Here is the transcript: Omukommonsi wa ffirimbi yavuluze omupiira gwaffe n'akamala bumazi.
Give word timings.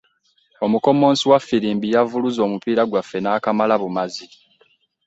Omukommonsi 0.65 1.23
wa 1.31 1.39
ffirimbi 1.41 1.87
yavuluze 1.95 2.39
omupiira 2.47 2.83
gwaffe 2.91 3.17
n'akamala 3.21 3.75
bumazi. 3.81 4.25